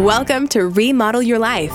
[0.00, 1.74] Welcome to Remodel Your Life.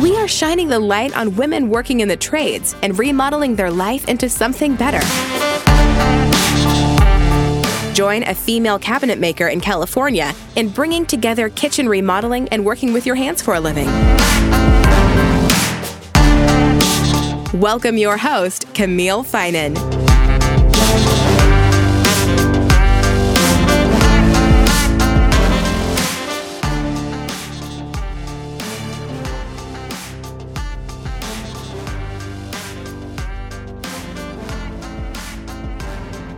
[0.00, 4.08] We are shining the light on women working in the trades and remodeling their life
[4.08, 5.00] into something better.
[7.92, 13.04] Join a female cabinet maker in California in bringing together kitchen remodeling and working with
[13.04, 13.88] your hands for a living.
[17.54, 19.76] Welcome your host, Camille Finan.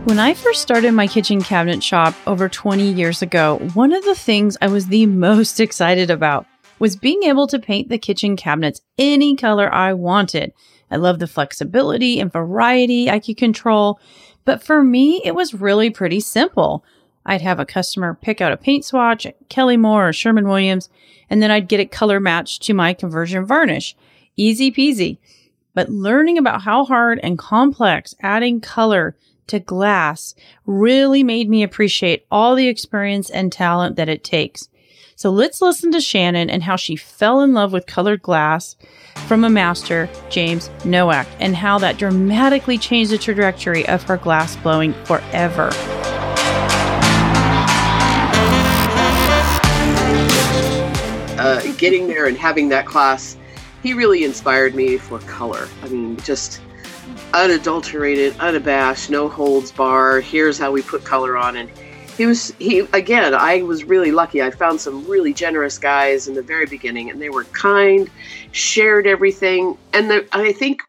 [0.03, 4.15] When I first started my kitchen cabinet shop over 20 years ago, one of the
[4.15, 6.45] things I was the most excited about
[6.77, 10.51] was being able to paint the kitchen cabinets any color I wanted.
[10.95, 13.99] I love the flexibility and variety I could control,
[14.45, 16.85] but for me, it was really pretty simple.
[17.25, 20.87] I'd have a customer pick out a paint swatch at Kelly-Moore or Sherwin-Williams,
[21.29, 23.93] and then I'd get it color matched to my conversion varnish.
[24.37, 25.17] Easy peasy.
[25.73, 30.33] But learning about how hard and complex adding color to glass
[30.65, 34.69] really made me appreciate all the experience and talent that it takes.
[35.17, 38.75] So let's listen to Shannon and how she fell in love with colored glass
[39.27, 44.57] from a master, James Nowak, and how that dramatically changed the trajectory of her glass
[44.57, 45.69] blowing forever.
[51.37, 53.37] Uh, getting there and having that class,
[53.83, 55.69] he really inspired me for color.
[55.81, 56.59] I mean, just
[57.33, 60.19] unadulterated, unabashed, no holds bar.
[60.19, 61.55] Here's how we put color on.
[61.55, 61.69] And
[62.17, 64.41] he was, he, again, I was really lucky.
[64.41, 68.09] I found some really generous guys in the very beginning, and they were kind,
[68.51, 69.77] shared everything.
[69.93, 70.81] And the, I think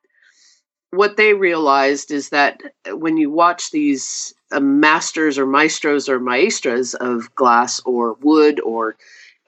[0.91, 6.95] what they realized is that when you watch these uh, masters or maestros or maestras
[6.95, 8.97] of glass or wood or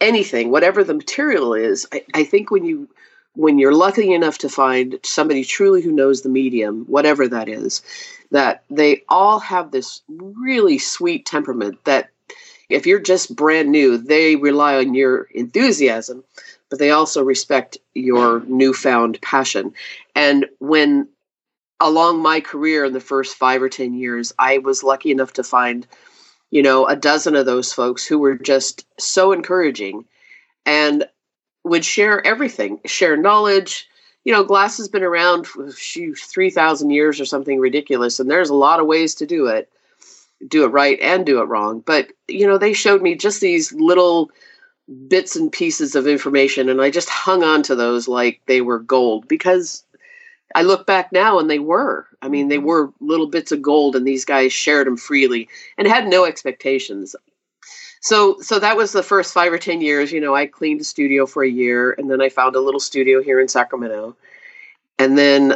[0.00, 2.88] anything, whatever the material is, I, I think when you
[3.34, 7.82] when you're lucky enough to find somebody truly who knows the medium, whatever that is,
[8.30, 12.10] that they all have this really sweet temperament that
[12.68, 16.22] if you're just brand new, they rely on your enthusiasm,
[16.68, 19.72] but they also respect your newfound passion.
[20.14, 21.08] And when
[21.80, 25.44] along my career in the first five or 10 years, I was lucky enough to
[25.44, 25.86] find,
[26.50, 30.04] you know, a dozen of those folks who were just so encouraging.
[30.66, 31.06] And
[31.64, 33.88] would share everything, share knowledge.
[34.28, 38.54] You know, glass has been around for 3,000 years or something ridiculous, and there's a
[38.54, 39.72] lot of ways to do it,
[40.46, 41.80] do it right and do it wrong.
[41.80, 44.30] But, you know, they showed me just these little
[45.08, 48.80] bits and pieces of information, and I just hung on to those like they were
[48.80, 49.82] gold because
[50.54, 52.06] I look back now and they were.
[52.20, 52.66] I mean, they mm-hmm.
[52.66, 57.16] were little bits of gold, and these guys shared them freely and had no expectations
[58.00, 60.84] so so that was the first five or ten years you know i cleaned a
[60.84, 64.16] studio for a year and then i found a little studio here in sacramento.
[65.00, 65.50] And then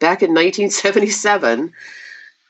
[0.00, 1.72] back in 1977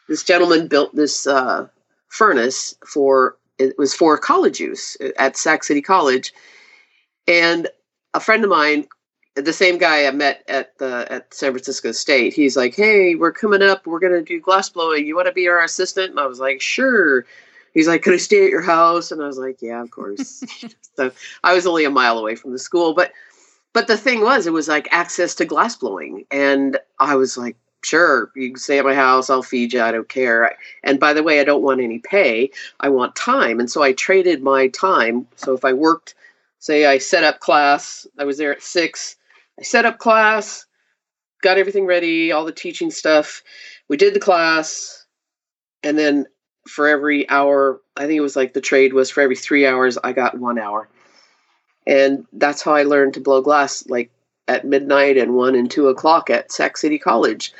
[0.09, 1.69] this gentleman built this uh,
[2.09, 6.33] furnace for it was for college use at sac city college.
[7.29, 7.69] And
[8.15, 8.87] a friend of mine
[9.35, 13.33] the same guy i met at the at san francisco state he's like hey we're
[13.33, 13.87] coming up.
[13.87, 15.07] We're going to do glass blowing.
[15.07, 16.11] You want to be our assistant?
[16.11, 17.25] And i was like sure
[17.73, 20.43] he's like, "Can I stay at your house?" And I was like, "Yeah, of course."
[20.97, 21.11] so
[21.45, 23.13] I was only a mile away from the school, but
[23.73, 27.57] but the thing was, it was like access to glass blowing, and I was like,
[27.83, 29.31] "Sure, you can stay at my house.
[29.31, 29.83] I'll feed you.
[29.83, 32.51] I don't care." And by the way, I don't want any pay.
[32.81, 35.27] I want time, and so I traded my time.
[35.37, 36.15] So if I worked,
[36.59, 39.17] say, I set up class, I was there at six.
[39.59, 40.65] I set up class,
[41.43, 43.43] got everything ready, all the teaching stuff.
[43.89, 45.05] We did the class,
[45.83, 46.27] and then
[46.67, 49.99] for every hour, I think it was like the trade was for every three hours,
[50.03, 50.89] I got one hour.
[51.87, 54.11] And that's how I learned to blow glass, like
[54.49, 57.53] at midnight and one and two o'clock at Sac City College.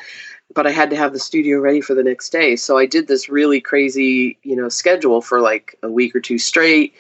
[0.55, 2.57] But I had to have the studio ready for the next day.
[2.57, 6.39] So I did this really crazy, you know, schedule for like a week or two
[6.39, 6.95] straight.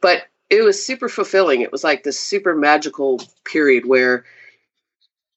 [0.00, 1.60] But it was super fulfilling.
[1.60, 4.24] It was like this super magical period where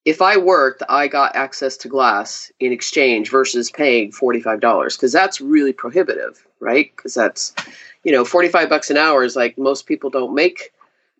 [0.09, 5.39] if I worked, I got access to glass in exchange versus paying $45 because that's
[5.39, 6.91] really prohibitive, right?
[6.95, 7.53] Because that's,
[8.03, 10.73] you know, 45 bucks an hour is like most people don't make,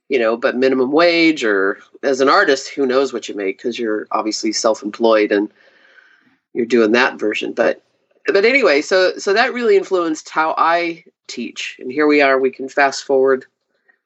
[0.08, 3.78] you know, but minimum wage or as an artist, who knows what you make because
[3.78, 5.52] you're obviously self-employed and
[6.54, 7.54] you're doing that version.
[7.54, 7.84] But
[8.26, 11.78] but anyway, so so that really influenced how I teach.
[11.80, 13.46] And here we are, we can fast forward,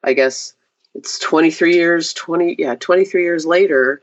[0.04, 0.54] I guess
[0.94, 4.02] it's 23 years, 20 yeah, 23 years later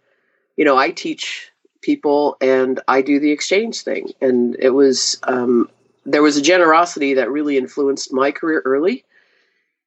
[0.61, 4.13] you know, I teach people and I do the exchange thing.
[4.21, 5.71] And it was, um,
[6.05, 9.03] there was a generosity that really influenced my career early.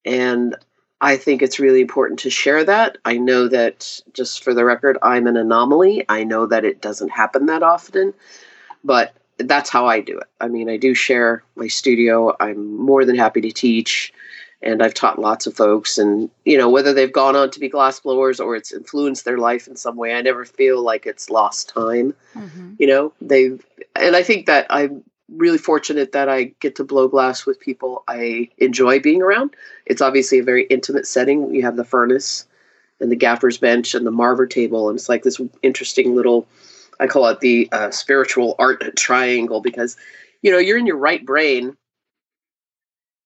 [0.04, 0.56] And
[1.00, 2.98] I think it's really important to share that.
[3.06, 6.06] I know that, just for the record, I'm an anomaly.
[6.10, 8.12] I know that it doesn't happen that often,
[8.84, 10.28] but that's how I do it.
[10.42, 12.36] I mean, I do share my studio.
[12.40, 14.12] I'm more than happy to teach
[14.64, 17.70] and I've taught lots of folks and you know whether they've gone on to be
[17.70, 21.30] glass blowers or it's influenced their life in some way I never feel like it's
[21.30, 22.74] lost time mm-hmm.
[22.80, 23.14] you know?
[23.22, 23.64] They've
[23.96, 28.04] and I think that I'm really fortunate that I get to blow glass with people
[28.08, 29.56] I enjoy being around.
[29.86, 31.54] It's obviously a very intimate setting.
[31.54, 32.46] You have the furnace
[33.00, 36.48] and the gaffer's bench and the marver table and it's like this interesting little
[37.00, 39.98] I call it the uh, spiritual art triangle because
[40.42, 41.76] you know you're in your right brain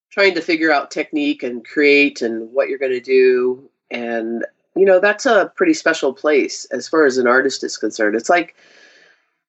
[0.09, 3.69] trying to figure out technique and create and what you're going to do.
[3.91, 4.45] And
[4.75, 8.15] you know that's a pretty special place as far as an artist is concerned.
[8.15, 8.55] It's like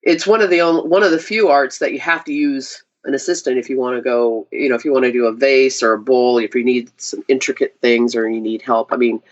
[0.02, 2.82] it's one of the only, one of the few arts that you have to use
[3.04, 5.32] an assistant if you want to go you know if you want to do a
[5.32, 8.92] vase or a bowl if you need some intricate things or you need help.
[8.92, 9.22] I mean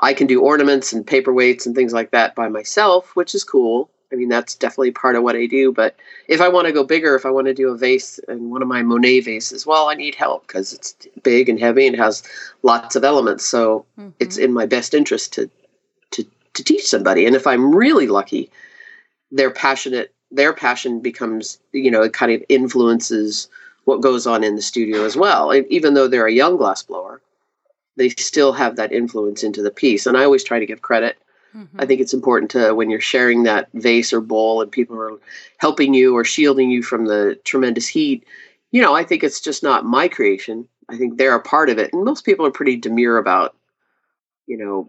[0.00, 3.90] i can do ornaments and paperweights and things like that by myself which is cool
[4.12, 5.72] I mean, that's definitely part of what I do.
[5.72, 5.96] But
[6.28, 8.62] if I want to go bigger, if I want to do a vase and one
[8.62, 12.22] of my Monet vases, well, I need help because it's big and heavy and has
[12.62, 13.44] lots of elements.
[13.44, 14.10] So mm-hmm.
[14.18, 15.50] it's in my best interest to,
[16.12, 16.24] to
[16.54, 17.26] to teach somebody.
[17.26, 18.50] And if I'm really lucky,
[19.30, 20.12] they're passionate.
[20.30, 23.48] Their passion becomes, you know, it kind of influences
[23.84, 25.54] what goes on in the studio as well.
[25.70, 27.22] Even though they're a young glass blower,
[27.96, 30.06] they still have that influence into the piece.
[30.06, 31.16] And I always try to give credit
[31.58, 31.80] Mm-hmm.
[31.80, 35.18] I think it's important to when you're sharing that vase or bowl and people are
[35.56, 38.24] helping you or shielding you from the tremendous heat.
[38.70, 40.68] You know, I think it's just not my creation.
[40.88, 41.92] I think they're a part of it.
[41.92, 43.56] And most people are pretty demure about,
[44.46, 44.88] you know,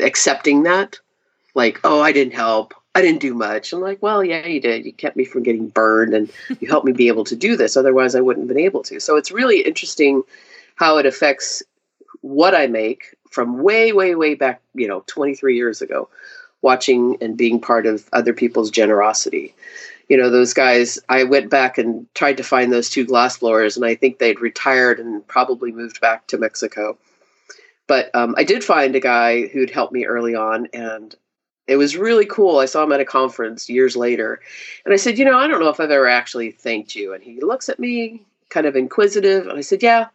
[0.00, 0.98] accepting that.
[1.54, 2.74] Like, oh, I didn't help.
[2.94, 3.72] I didn't do much.
[3.72, 4.86] I'm like, well, yeah, you did.
[4.86, 7.76] You kept me from getting burned and you helped me be able to do this.
[7.76, 8.98] Otherwise, I wouldn't have been able to.
[8.98, 10.22] So it's really interesting
[10.76, 11.62] how it affects
[12.22, 16.08] what I make from way, way, way back, you know, 23 years ago,
[16.62, 19.54] watching and being part of other people's generosity.
[20.08, 23.84] You know, those guys, I went back and tried to find those two glassblowers, and
[23.84, 26.96] I think they'd retired and probably moved back to Mexico.
[27.86, 31.14] But um, I did find a guy who'd helped me early on, and
[31.66, 32.58] it was really cool.
[32.58, 34.40] I saw him at a conference years later,
[34.84, 37.12] and I said, You know, I don't know if I've ever actually thanked you.
[37.12, 40.06] And he looks at me, kind of inquisitive, and I said, Yeah,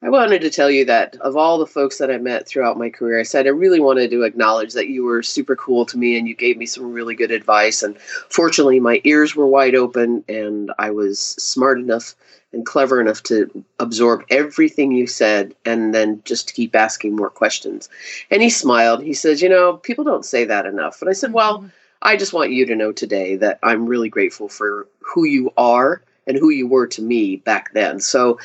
[0.00, 2.88] I wanted to tell you that of all the folks that I met throughout my
[2.88, 6.16] career, I said I really wanted to acknowledge that you were super cool to me
[6.16, 7.82] and you gave me some really good advice.
[7.82, 12.14] And fortunately, my ears were wide open and I was smart enough
[12.52, 17.88] and clever enough to absorb everything you said and then just keep asking more questions.
[18.30, 19.02] And he smiled.
[19.02, 21.02] He says, You know, people don't say that enough.
[21.02, 21.68] And I said, Well, mm-hmm.
[22.02, 26.02] I just want you to know today that I'm really grateful for who you are
[26.28, 27.98] and who you were to me back then.
[27.98, 28.38] So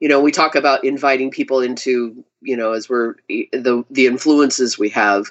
[0.00, 4.78] you know we talk about inviting people into you know as we're the the influences
[4.78, 5.26] we have.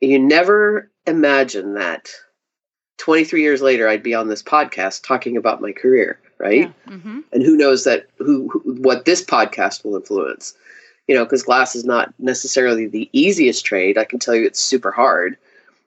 [0.00, 2.10] You never imagine that
[2.98, 6.72] 23 years later i'd be on this podcast talking about my career right?
[6.86, 6.92] Yeah.
[6.92, 7.20] mm-hmm.
[7.32, 10.54] and who knows that who, who, what this podcast will influence.
[11.08, 13.96] You know because glass is not necessarily the easiest trade.
[13.96, 15.36] I can tell you it's super hard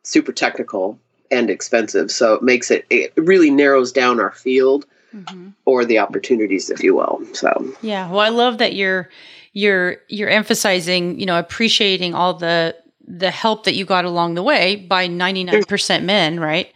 [0.04, 0.98] super technical
[1.30, 2.10] and expensive.
[2.10, 5.50] So it makes it it really narrows down our field mm-hmm.
[5.66, 7.22] or the opportunities, if you will.
[7.34, 9.10] So yeah, well, I love that you're
[9.54, 12.76] you're you're emphasizing, you know, appreciating all the
[13.08, 16.72] the help that you got along the way by 99% men, right?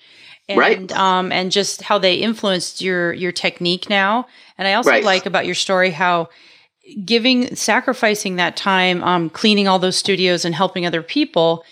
[0.50, 0.92] And, right.
[0.92, 4.28] Um, and just how they influenced your your technique now.
[4.58, 5.04] And I also right.
[5.04, 6.30] like about your story how
[7.06, 11.64] giving sacrificing that time um, cleaning all those studios and helping other people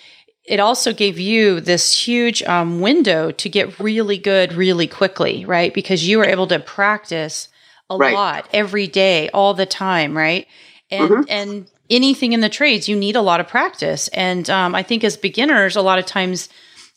[0.46, 5.74] it also gave you this huge um, window to get really good really quickly, right?
[5.74, 7.48] Because you were able to practice
[7.90, 8.14] a right.
[8.14, 10.48] lot every day, all the time, right?
[10.90, 11.24] And mm-hmm.
[11.30, 14.08] and anything in the trades, you need a lot of practice.
[14.10, 16.50] And um, I think as beginners, a lot of times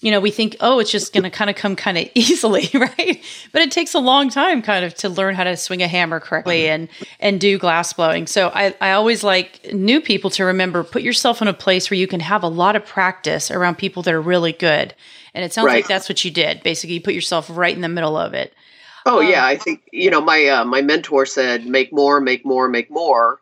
[0.05, 2.69] you know, we think, oh, it's just going to kind of come kind of easily,
[2.75, 3.25] right?
[3.53, 6.21] But it takes a long time kind of to learn how to swing a hammer
[6.21, 8.27] correctly and and do glass blowing.
[8.27, 11.99] So I, I always like new people to remember put yourself in a place where
[11.99, 14.95] you can have a lot of practice around people that are really good.
[15.33, 15.77] And it sounds right.
[15.77, 16.63] like that's what you did.
[16.63, 18.53] Basically, you put yourself right in the middle of it.
[19.07, 22.45] Oh um, yeah, I think you know my uh, my mentor said make more, make
[22.45, 23.41] more, make more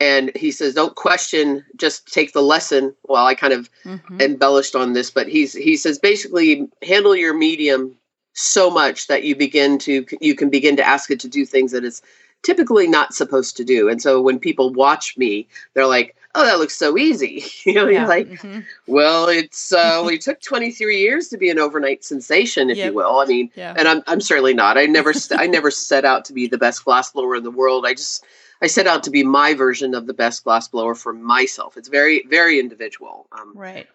[0.00, 4.20] and he says don't question just take the lesson well i kind of mm-hmm.
[4.20, 7.94] embellished on this but he's he says basically handle your medium
[8.34, 11.72] so much that you begin to you can begin to ask it to do things
[11.72, 12.02] that it's
[12.42, 13.88] typically not supposed to do.
[13.88, 17.88] And so when people watch me, they're like, "Oh, that looks so easy." you know,
[17.88, 18.00] Yeah.
[18.00, 18.64] you're like, Mhm.
[18.86, 22.86] "Well, it's uh, well, it took 23 years to be an overnight sensation, if Yep.
[22.86, 23.74] you will." I mean, Yeah.
[23.76, 24.78] and I'm I'm certainly not.
[24.78, 27.84] I never I never set out to be the best glass blower in the world.
[27.86, 28.24] I just
[28.60, 31.76] I set out to be my version of the best glass blower for myself.
[31.76, 33.26] It's very very individual.
[33.32, 33.86] Um, Right.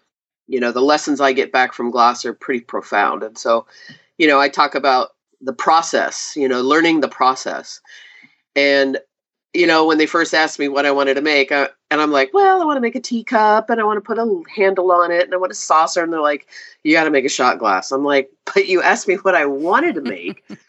[0.48, 3.65] you know the lessons i get back from glass are pretty profound and so
[4.17, 7.79] you know i talk about the process you know learning the process
[8.55, 8.98] and
[9.53, 12.12] you know when they first asked me what i wanted to make I, and i'm
[12.12, 14.91] like well i want to make a teacup and i want to put a handle
[14.91, 16.48] on it and i want a saucer and they're like
[16.84, 19.46] you got to make a shot glass i'm like but you asked me what i
[19.46, 20.43] wanted to make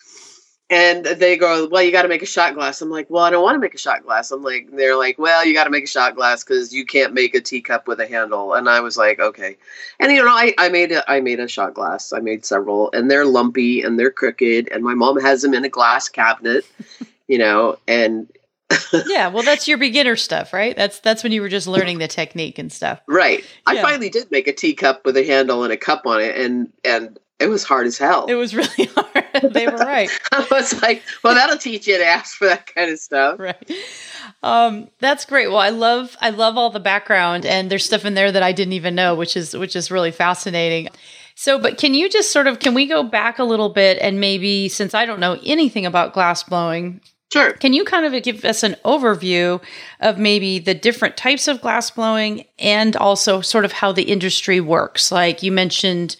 [0.74, 3.30] and they go well you got to make a shot glass i'm like well i
[3.30, 5.70] don't want to make a shot glass i'm like they're like well you got to
[5.70, 8.80] make a shot glass because you can't make a teacup with a handle and i
[8.80, 9.56] was like okay
[10.00, 12.90] and you know I, I made a i made a shot glass i made several
[12.92, 16.64] and they're lumpy and they're crooked and my mom has them in a glass cabinet
[17.28, 18.28] you know and
[19.06, 19.28] yeah.
[19.28, 20.74] Well, that's your beginner stuff, right?
[20.74, 23.00] That's that's when you were just learning the technique and stuff.
[23.06, 26.34] right i finally did make a teacup with a handle and a cup on it
[26.36, 28.26] and and it was hard as hell.
[28.26, 29.52] It was really hard.
[29.52, 30.10] they were right.
[30.32, 33.38] i was like well that'll teach you to ask for that kind of stuff.
[33.38, 33.72] Right.
[34.42, 35.48] Um that's great.
[35.48, 38.52] Well i love i love all the background and there's stuff in there that i
[38.52, 40.88] didn't even know which is which is really fascinating.
[41.34, 44.20] So but can you just sort of can we go back a little bit and
[44.20, 47.00] maybe since i don't know anything about glass blowing
[47.32, 47.52] sure.
[47.54, 49.60] can you kind of give us an overview
[50.00, 54.60] of maybe the different types of glass blowing and also sort of how the industry
[54.60, 55.10] works?
[55.10, 56.16] Like you mentioned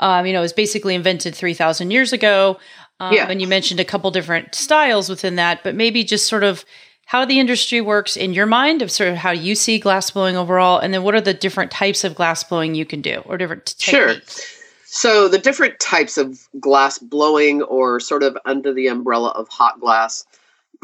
[0.00, 2.58] um, you know it was basically invented 3000 years ago
[3.00, 3.28] um, Yeah.
[3.28, 6.64] and you mentioned a couple different styles within that but maybe just sort of
[7.06, 10.36] how the industry works in your mind of sort of how you see glass blowing
[10.36, 13.38] overall and then what are the different types of glass blowing you can do or
[13.38, 14.40] different techniques?
[14.40, 14.52] Sure.
[14.88, 19.78] So the different types of glass blowing or sort of under the umbrella of hot
[19.78, 20.24] glass.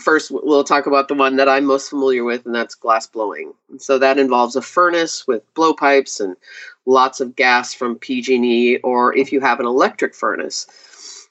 [0.03, 3.53] First, we'll talk about the one that I'm most familiar with, and that's glass blowing.
[3.79, 6.37] So that involves a furnace with blowpipes and
[6.87, 10.67] lots of gas from PG&E, or if you have an electric furnace.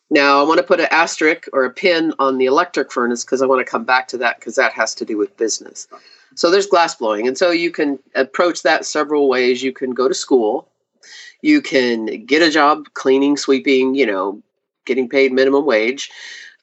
[0.09, 3.41] Now, I want to put an asterisk or a pin on the electric furnace because
[3.41, 5.87] I want to come back to that because that has to do with business.
[6.35, 9.63] So there's glass blowing, and so you can approach that several ways.
[9.63, 10.67] You can go to school,
[11.41, 14.41] you can get a job cleaning, sweeping, you know,
[14.85, 16.09] getting paid minimum wage.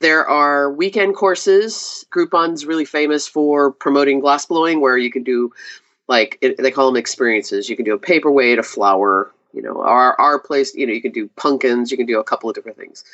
[0.00, 2.04] There are weekend courses.
[2.10, 5.52] Groupon's really famous for promoting glass blowing, where you can do
[6.08, 7.68] like it, they call them experiences.
[7.68, 9.32] You can do a paperweight, a flower.
[9.52, 10.74] You know, our our place.
[10.74, 11.90] You know, you can do pumpkins.
[11.90, 13.04] You can do a couple of different things.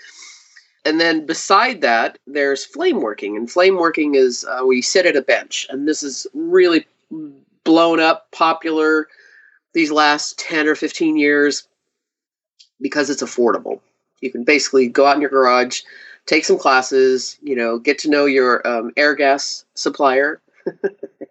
[0.86, 5.16] And then beside that, there's flame working, and flame working is uh, we sit at
[5.16, 6.86] a bench, and this is really
[7.64, 9.08] blown up, popular
[9.74, 11.68] these last 10 or 15 years
[12.80, 13.80] because it's affordable.
[14.20, 15.82] You can basically go out in your garage,
[16.26, 20.40] take some classes, you know, get to know your um, air gas supplier.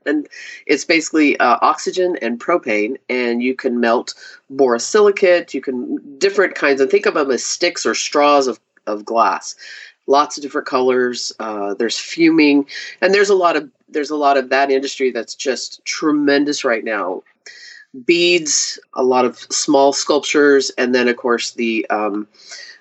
[0.05, 0.27] and
[0.65, 4.13] it's basically uh, oxygen and propane, and you can melt
[4.53, 5.53] borosilicate.
[5.53, 9.55] You can different kinds, and think of them as sticks or straws of, of glass.
[10.05, 11.31] Lots of different colors.
[11.39, 12.67] Uh, there's fuming,
[13.01, 16.83] and there's a lot of there's a lot of that industry that's just tremendous right
[16.83, 17.23] now
[18.05, 22.27] beads, a lot of small sculptures, and then of course the um,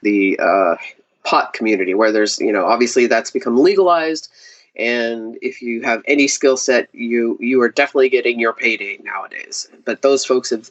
[0.03, 0.77] the uh,
[1.25, 4.31] pot community, where there's you know obviously that's become legalized,
[4.77, 9.69] and if you have any skill set, you you are definitely getting your payday nowadays.
[9.85, 10.71] But those folks have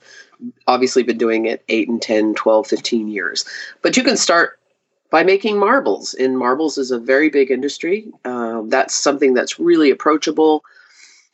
[0.67, 3.45] obviously been doing it 8 and 10, 12, 15 years.
[3.81, 4.59] But you can start
[5.11, 8.07] by making marbles, and marbles is a very big industry.
[8.25, 10.63] Um, that's something that's really approachable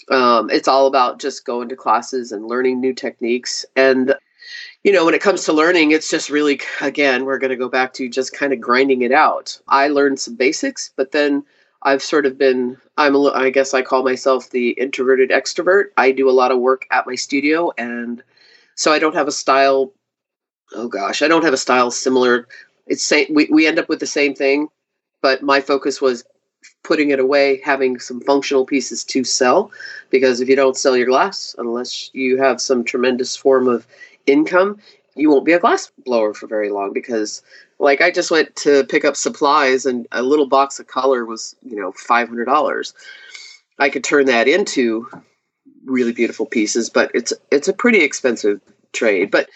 [0.09, 4.15] um, it's all about just going to classes and learning new techniques and
[4.83, 7.67] you know when it comes to learning it's just really again we're going to go
[7.67, 11.43] back to just kind of grinding it out i learned some basics but then
[11.87, 16.11] i've sort of been i'm a i guess i call myself the introverted extrovert i
[16.11, 18.23] do a lot of work at my studio and
[18.75, 19.91] so i don't have a style
[20.73, 22.47] oh gosh i don't have a style similar
[22.85, 24.67] it's same we, we end up with the same thing
[25.21, 26.23] but my focus was
[26.83, 29.71] putting it away, having some functional pieces to sell.
[30.09, 33.85] Because if you don't sell your glass, unless you have some tremendous form of
[34.25, 34.79] income,
[35.17, 36.93] you won't be a glass blower for very long.
[36.93, 37.41] Because,
[37.79, 41.55] like, I just went to pick up supplies, and a little box of color was,
[41.63, 42.93] you know, five hundred dollars.
[43.79, 45.07] I could turn that into
[45.85, 48.61] really beautiful pieces, but it's it's a pretty expensive
[48.93, 49.31] trade.
[49.31, 49.49] But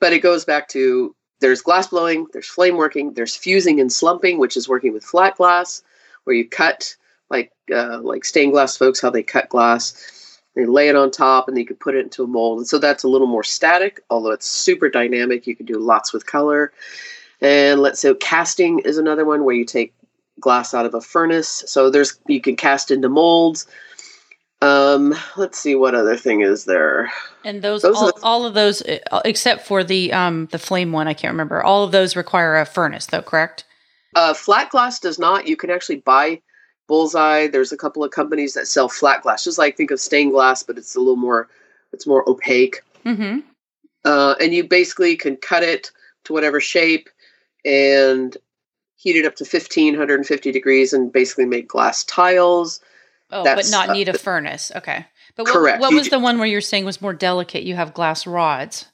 [0.00, 4.38] but it goes back to there's glass blowing, there's flame working, there's fusing and slumping,
[4.38, 5.82] which is working with flat glass
[6.24, 6.94] where you cut
[7.30, 10.17] like uh, like stained glass folks how they cut glass
[10.58, 12.78] they lay it on top and you could put it into a mold and so
[12.78, 16.72] that's a little more static although it's super dynamic you can do lots with color
[17.40, 19.94] and let's say casting is another one where you take
[20.40, 21.64] glass out of a furnace.
[21.66, 23.66] So there's you can cast into molds.
[24.60, 27.12] Um, let's see what other thing is there.
[27.44, 30.92] And those, those all, the, all of those, uh, except for the um the flame
[30.92, 31.62] one, I can't remember.
[31.62, 33.64] All of those require a furnace, though, correct?
[34.14, 35.46] Uh, flat glass does not.
[35.46, 36.40] You can actually buy
[36.88, 37.46] bullseye.
[37.46, 40.64] There's a couple of companies that sell flat glass, just like think of stained glass,
[40.64, 41.48] but it's a little more,
[41.92, 42.82] it's more opaque.
[43.04, 43.40] Mm-hmm.
[44.04, 45.92] Uh, and you basically can cut it
[46.24, 47.08] to whatever shape
[47.64, 48.36] and
[48.96, 52.80] heat it up to 1550 degrees and basically make glass tiles.
[53.30, 54.72] Oh, That's, but not need uh, a furnace.
[54.74, 55.06] Okay.
[55.36, 55.80] But what, correct.
[55.80, 57.62] what was the one where you're saying was more delicate?
[57.62, 58.86] You have glass rods.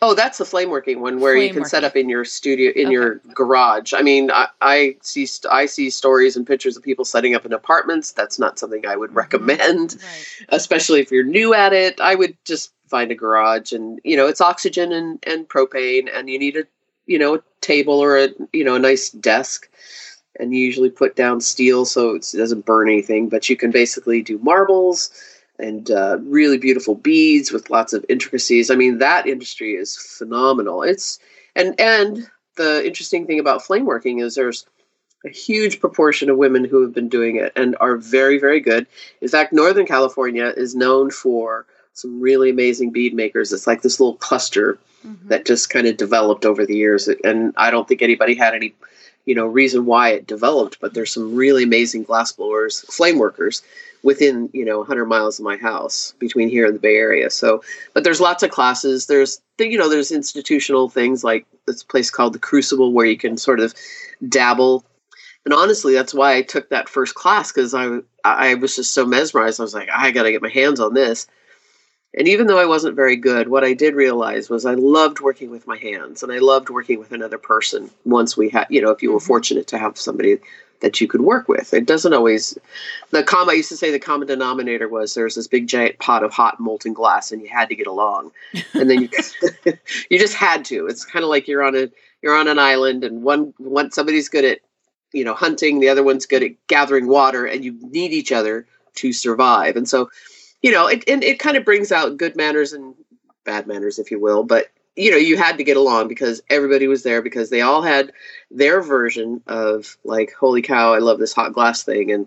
[0.00, 1.68] Oh, that's the flame working one where flame you can working.
[1.68, 2.92] set up in your studio in okay.
[2.92, 3.92] your garage.
[3.92, 7.52] I mean, I, I, see I see stories and pictures of people setting up in
[7.52, 8.12] apartments.
[8.12, 9.18] That's not something I would mm-hmm.
[9.18, 10.46] recommend, right.
[10.50, 12.00] especially if you're new at it.
[12.00, 16.30] I would just find a garage, and you know, it's oxygen and and propane, and
[16.30, 16.64] you need a
[17.06, 19.68] you know a table or a you know a nice desk,
[20.38, 23.28] and you usually put down steel so it doesn't burn anything.
[23.28, 25.10] But you can basically do marbles
[25.58, 28.70] and uh, really beautiful beads with lots of intricacies.
[28.70, 30.82] I mean, that industry is phenomenal.
[30.82, 31.18] It's
[31.56, 34.66] and and the interesting thing about flame working is there's
[35.24, 38.86] a huge proportion of women who have been doing it and are very very good.
[39.20, 43.52] In fact, Northern California is known for some really amazing bead makers.
[43.52, 45.28] It's like this little cluster mm-hmm.
[45.28, 48.74] that just kind of developed over the years, and I don't think anybody had any
[49.28, 53.62] you know reason why it developed but there's some really amazing glass blowers flame workers
[54.02, 57.30] within you know 100 miles of my house between here and the bay area.
[57.30, 57.62] So
[57.94, 59.06] but there's lots of classes.
[59.06, 63.36] There's you know there's institutional things like this place called the crucible where you can
[63.36, 63.74] sort of
[64.28, 64.84] dabble.
[65.44, 69.06] And honestly that's why i took that first class because i i was just so
[69.06, 69.60] mesmerized.
[69.60, 71.26] I was like i gotta get my hands on this
[72.14, 75.50] and even though I wasn't very good, what I did realize was I loved working
[75.50, 78.90] with my hands and I loved working with another person once we had, you know,
[78.90, 79.26] if you were mm-hmm.
[79.26, 80.38] fortunate to have somebody
[80.80, 81.74] that you could work with.
[81.74, 82.56] It doesn't always,
[83.10, 86.22] the common, I used to say the common denominator was there's this big giant pot
[86.22, 88.30] of hot molten glass and you had to get along.
[88.74, 89.08] And then you,
[90.10, 90.86] you just had to.
[90.86, 91.88] It's kind of like you're on a,
[92.22, 94.60] you're on an island and one, one, somebody's good at,
[95.12, 98.66] you know, hunting, the other one's good at gathering water and you need each other
[98.96, 99.76] to survive.
[99.76, 100.10] And so,
[100.62, 102.94] you know, it and it kind of brings out good manners and
[103.44, 104.42] bad manners, if you will.
[104.42, 107.82] But you know, you had to get along because everybody was there because they all
[107.82, 108.12] had
[108.50, 112.26] their version of like, holy cow, I love this hot glass thing, and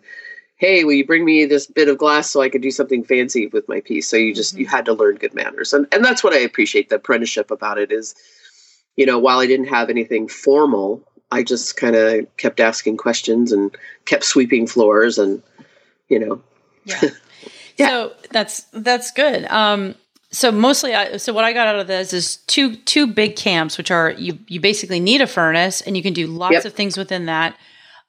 [0.56, 3.48] hey, will you bring me this bit of glass so I could do something fancy
[3.48, 4.08] with my piece?
[4.08, 4.62] So you just mm-hmm.
[4.62, 7.78] you had to learn good manners, and and that's what I appreciate the apprenticeship about
[7.78, 8.16] it is,
[8.96, 13.52] you know, while I didn't have anything formal, I just kind of kept asking questions
[13.52, 15.42] and kept sweeping floors and,
[16.10, 16.42] you know.
[16.86, 17.02] Yeah.
[17.82, 17.90] Yeah.
[17.90, 19.46] So that's that's good.
[19.46, 19.96] Um,
[20.32, 23.78] so mostly, I, so what I got out of this is two two big camps,
[23.78, 26.66] which are you you basically need a furnace and you can do lots yep.
[26.66, 27.58] of things within that.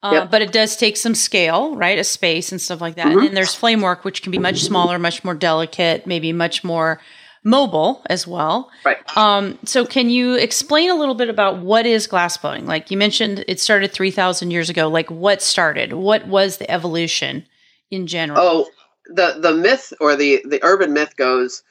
[0.03, 0.31] Uh, yep.
[0.31, 1.99] But it does take some scale, right?
[1.99, 3.07] A space and stuff like that.
[3.07, 3.19] Mm-hmm.
[3.19, 6.65] And then there's flame work, which can be much smaller, much more delicate, maybe much
[6.65, 7.01] more
[7.45, 8.71] mobile as well.
[8.85, 8.99] Right.
[9.17, 12.67] Um, so can you explain a little bit about what is glass blowing?
[12.67, 14.89] Like you mentioned, it started 3,000 years ago.
[14.89, 15.93] Like what started?
[15.93, 17.47] What was the evolution
[17.91, 18.41] in general?
[18.41, 18.69] Oh,
[19.07, 21.63] the the myth or the the urban myth goes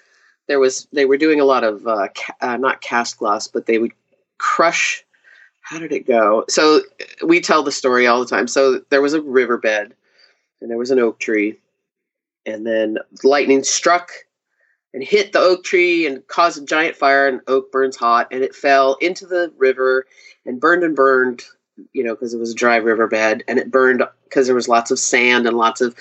[0.47, 3.65] there was they were doing a lot of uh, ca- uh, not cast glass, but
[3.65, 3.93] they would
[4.37, 5.03] crush.
[5.61, 6.43] How did it go?
[6.49, 6.81] So
[7.23, 8.47] we tell the story all the time.
[8.47, 9.93] So there was a riverbed,
[10.59, 11.57] and there was an oak tree,
[12.45, 14.11] and then lightning struck
[14.93, 17.29] and hit the oak tree and caused a giant fire.
[17.29, 20.05] And oak burns hot, and it fell into the river
[20.45, 21.43] and burned and burned.
[21.93, 24.91] You know, because it was a dry riverbed, and it burned because there was lots
[24.91, 25.95] of sand and lots of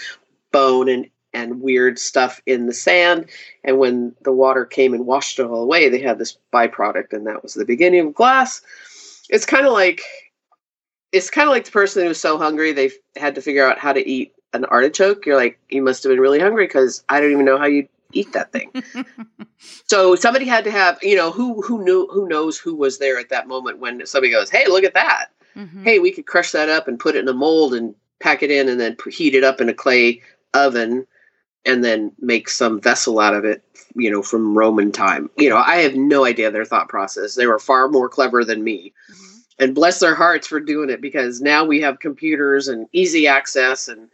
[0.51, 3.27] bone and and weird stuff in the sand.
[3.65, 7.27] And when the water came and washed it all away, they had this byproduct, and
[7.27, 8.63] that was the beginning of glass.
[9.29, 10.03] It's kind of like
[11.13, 13.93] it's kind of like the person who's so hungry they had to figure out how
[13.93, 15.27] to eat an artichoke.
[15.27, 17.89] You're like, you must have been really hungry because I don't even know how you
[18.13, 18.71] eat that thing.
[19.87, 23.19] so somebody had to have, you know, who who knew who knows who was there
[23.19, 25.27] at that moment when somebody goes, "Hey, look at that!
[25.57, 25.85] Mm-hmm.
[25.85, 28.51] Hey, we could crush that up and put it in a mold and pack it
[28.51, 30.23] in, and then heat it up in a clay
[30.55, 31.07] oven
[31.65, 33.63] and then make some vessel out of it,
[33.95, 35.31] you know, from Roman time.
[35.37, 37.35] You know, I have no idea their thought process.
[37.35, 38.93] They were far more clever than me.
[39.11, 39.27] Mm-hmm.
[39.59, 43.89] And bless their hearts for doing it because now we have computers and easy access
[43.89, 44.09] and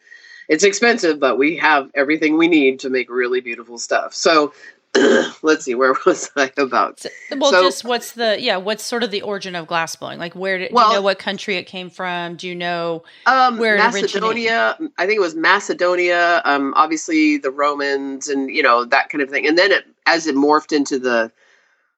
[0.48, 4.14] it's expensive, but we have everything we need to make really beautiful stuff.
[4.14, 4.52] So
[5.42, 7.00] let's see, where was I about?
[7.00, 8.56] So, well, so, just what's the yeah?
[8.56, 10.18] What's sort of the origin of glass blowing?
[10.18, 12.36] Like, where did well, you know what country it came from?
[12.36, 14.76] Do you know um, where Macedonia?
[14.98, 16.42] I think it was Macedonia.
[16.44, 19.46] Um, obviously the Romans and you know that kind of thing.
[19.46, 21.32] And then it, as it morphed into the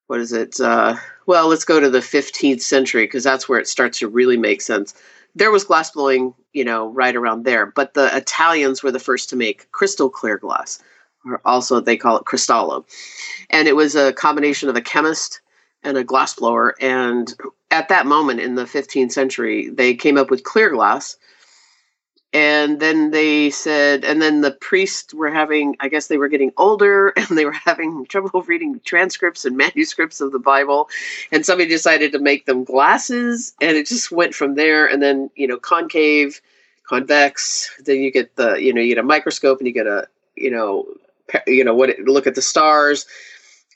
[0.08, 0.58] what is it?
[0.60, 4.36] Uh, well, let's go to the 15th century because that's where it starts to really
[4.36, 4.94] make sense.
[5.34, 7.66] there was glass blowing, you know, right around there.
[7.66, 10.82] But the Italians were the first to make crystal clear glass,
[11.28, 12.84] or also they call it cristallo,
[13.50, 15.40] and it was a combination of a chemist
[15.82, 16.74] and a glass blower.
[16.80, 17.32] And
[17.70, 21.16] at that moment in the 15th century, they came up with clear glass.
[22.34, 26.52] And then they said and then the priests were having i guess they were getting
[26.58, 30.90] older and they were having trouble reading transcripts and manuscripts of the bible.
[31.32, 34.86] And somebody decided to make them glasses and it just went from there.
[34.86, 36.42] And then you know concave
[36.84, 40.06] convex then you get the you know you get a microscope and you get a
[40.36, 40.86] you know
[41.46, 43.06] you know what look at the stars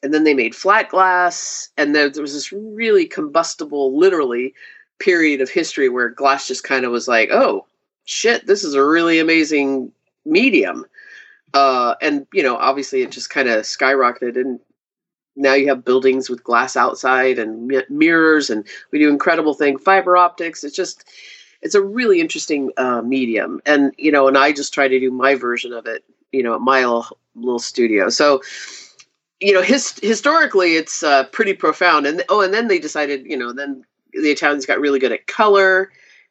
[0.02, 4.54] and then they made flat glass and there, there was this really combustible literally
[4.98, 7.66] period of history where glass just kind of was like oh
[8.04, 9.92] shit, this is a really amazing
[10.24, 10.84] medium.
[11.54, 14.58] Uh, and you know, obviously, it just kind of skyrocketed, and
[15.36, 19.78] now you have buildings with glass outside and mi- mirrors, and we do incredible thing,
[19.78, 20.64] fiber optics.
[20.64, 21.04] It's just,
[21.60, 25.10] it's a really interesting uh, medium, and you know, and I just try to do
[25.10, 26.82] my version of it, you know, at my
[27.34, 28.08] little, studio.
[28.08, 28.42] So,
[29.40, 32.06] you know, his, historically, it's uh, pretty profound.
[32.06, 35.26] And oh, and then they decided, you know, then the Italians got really good at
[35.26, 35.90] color,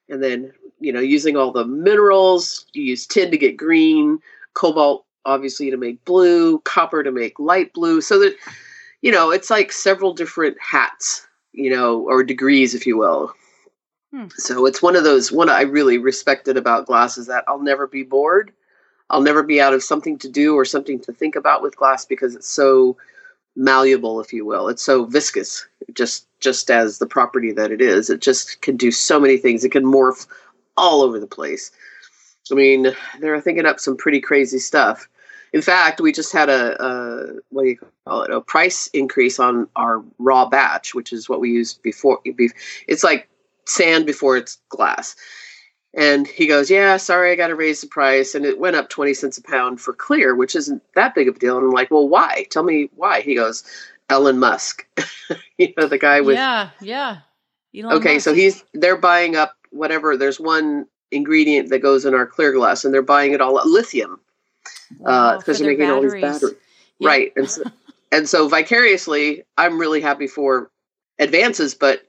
[0.10, 2.66] and then you know, using all the minerals.
[2.74, 4.20] You use tin to get green,
[4.54, 8.02] cobalt obviously to make blue, copper to make light blue.
[8.02, 8.36] So that
[9.02, 13.34] you know, it's like several different hats, you know, or degrees, if you will.
[14.14, 14.28] Hmm.
[14.38, 15.32] So it's one of those.
[15.32, 18.52] One I really respected about glass is that I'll never be bored.
[19.12, 22.06] I'll never be out of something to do or something to think about with glass
[22.06, 22.98] because it's so
[23.56, 24.70] malleable, if you will.
[24.70, 28.10] It's so viscous, just just as the property that it is.
[28.10, 29.64] It just can do so many things.
[29.64, 30.26] It can morph
[30.78, 31.72] all over the place.
[32.52, 35.08] I mean, they're thinking up some pretty crazy stuff.
[35.54, 38.32] In fact, we just had a, a, what do you call it?
[38.32, 42.20] A price increase on our raw batch, which is what we used before.
[42.88, 43.30] It's like
[43.68, 45.16] sand before it's glass.
[45.94, 48.90] And he goes, "Yeah, sorry, I got to raise the price." And it went up
[48.90, 51.58] twenty cents a pound for clear, which isn't that big of a deal.
[51.58, 52.46] And I'm like, "Well, why?
[52.50, 53.64] Tell me why." He goes,
[54.10, 54.88] "Elon Musk,
[55.58, 57.18] you know the guy with yeah, yeah."
[57.76, 58.24] Elon okay, Musk.
[58.24, 60.16] so he's they're buying up whatever.
[60.16, 63.66] There's one ingredient that goes in our clear glass, and they're buying it all at
[63.66, 64.20] lithium
[64.90, 65.90] because wow, uh, they're making batteries.
[65.90, 66.56] all these batteries.
[67.00, 67.08] Yeah.
[67.08, 67.64] Right, and so,
[68.12, 70.72] and so vicariously, I'm really happy for
[71.20, 72.04] advances, but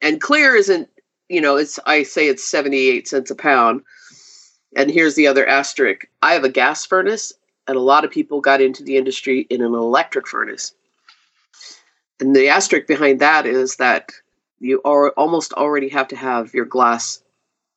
[0.00, 0.88] and clear isn't.
[1.28, 3.82] You know, it's I say it's 78 cents a pound.
[4.76, 6.06] And here's the other asterisk.
[6.22, 7.32] I have a gas furnace,
[7.66, 10.74] and a lot of people got into the industry in an electric furnace.
[12.20, 14.12] And the asterisk behind that is that
[14.60, 17.22] you are almost already have to have your glass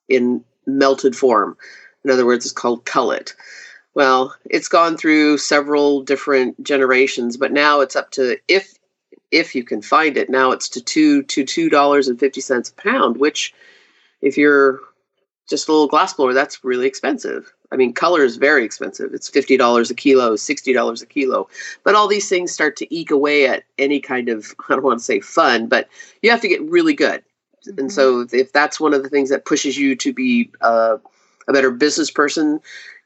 [0.10, 1.58] in melted form.
[2.04, 3.36] In other words, it's called cullet.
[3.94, 8.74] Well, it's gone through several different generations, but now it's up to if
[9.32, 12.70] if you can find it, now it's to two to two dollars and fifty cents
[12.70, 13.54] a pound, which
[14.22, 14.80] if you're
[15.50, 17.52] just a little glass blower, that's really expensive.
[17.74, 19.14] I mean, color is very expensive.
[19.14, 21.48] It's fifty dollars a kilo, sixty dollars a kilo.
[21.84, 25.00] But all these things start to eke away at any kind of I don't want
[25.00, 25.88] to say fun, but
[26.22, 27.24] you have to get really good.
[27.68, 27.80] Mm-hmm.
[27.80, 30.98] And so, if that's one of the things that pushes you to be uh,
[31.48, 32.60] a better business person,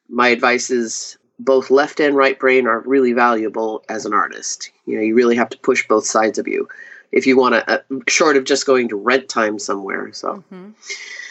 [0.10, 4.72] my advice is both left and right brain are really valuable as an artist.
[4.86, 6.68] You know, you really have to push both sides of you
[7.12, 10.12] if you want to, uh, short of just going to rent time somewhere.
[10.14, 10.44] So.
[10.54, 10.72] Mm-hmm.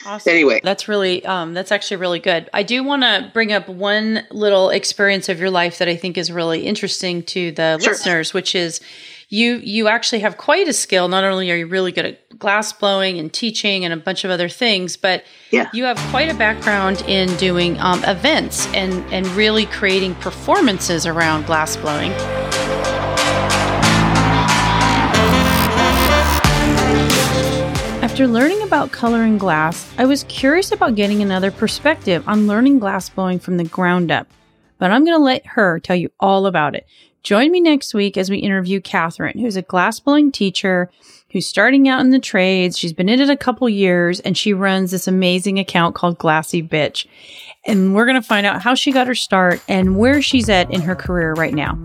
[0.07, 0.31] Awesome.
[0.31, 2.51] Anyway, that's really um, that's actually really good.
[2.53, 6.19] I do want to bring up one little experience of your life that I think
[6.19, 7.93] is really interesting to the sure.
[7.93, 8.81] listeners, which is
[9.29, 11.09] you you actually have quite a skill.
[11.09, 14.31] Not only are you really good at glass blowing and teaching and a bunch of
[14.31, 15.71] other things, but yeah.
[15.73, 21.47] you have quite a background in doing um, events and and really creating performances around
[21.47, 22.13] glass blowing.
[28.15, 33.09] After learning about coloring glass, I was curious about getting another perspective on learning glass
[33.09, 34.29] blowing from the ground up.
[34.79, 36.87] But I'm going to let her tell you all about it.
[37.25, 40.91] Join me next week as we interview Catherine, who's a glass blowing teacher
[41.31, 42.79] who's starting out in the trades.
[42.79, 46.63] She's been in it a couple years and she runs this amazing account called Glassy
[46.63, 47.07] Bitch.
[47.65, 50.71] And we're going to find out how she got her start and where she's at
[50.71, 51.79] in her career right now.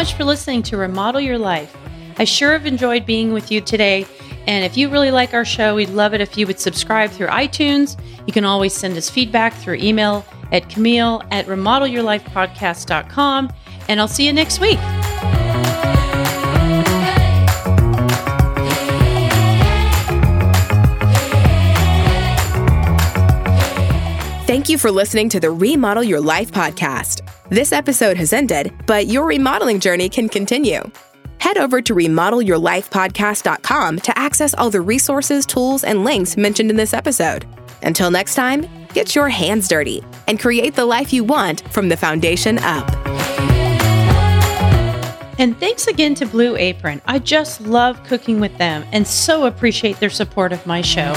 [0.00, 1.76] much for listening to Remodel Your Life.
[2.16, 4.06] I sure have enjoyed being with you today.
[4.46, 7.26] And if you really like our show, we'd love it if you would subscribe through
[7.26, 8.00] iTunes.
[8.26, 13.52] You can always send us feedback through email at Camille at remodelyourlifepodcast.com.
[13.88, 14.78] And I'll see you next week.
[24.46, 27.29] Thank you for listening to the Remodel Your Life podcast.
[27.50, 30.88] This episode has ended, but your remodeling journey can continue.
[31.38, 36.94] Head over to remodelyourlifepodcast.com to access all the resources, tools, and links mentioned in this
[36.94, 37.44] episode.
[37.82, 41.96] Until next time, get your hands dirty and create the life you want from the
[41.96, 42.88] foundation up.
[45.40, 47.02] And thanks again to Blue Apron.
[47.06, 51.14] I just love cooking with them and so appreciate their support of my show.